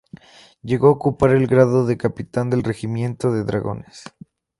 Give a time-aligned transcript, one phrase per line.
[0.63, 4.05] Llegó a ocupar el grado de Capitán del Regimiento de Dragones.